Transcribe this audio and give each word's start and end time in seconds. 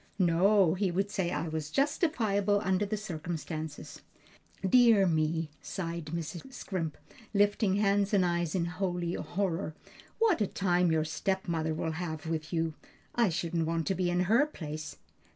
"No, 0.17 0.73
he 0.73 0.89
would 0.89 1.11
say 1.11 1.29
it 1.29 1.51
was 1.53 1.69
justifiable 1.69 2.59
under 2.65 2.87
the 2.87 2.97
circumstances." 2.97 4.01
"Dear 4.67 5.05
me!" 5.05 5.51
sighed 5.61 6.05
Mrs. 6.07 6.51
Scrimp, 6.53 6.97
lifting 7.35 7.75
hands 7.75 8.11
and 8.11 8.25
eyes 8.25 8.55
in 8.55 8.65
holy 8.65 9.13
horror, 9.13 9.75
"what 10.17 10.41
a 10.41 10.47
time 10.47 10.91
your 10.91 11.05
stepmother 11.05 11.75
will 11.75 11.91
have 11.91 12.25
with 12.25 12.51
you! 12.51 12.73
I 13.13 13.29
shouldn't 13.29 13.67
want 13.67 13.85
to 13.85 13.93
be 13.93 14.09
in 14.09 14.21
her 14.21 14.47
place." 14.47 14.97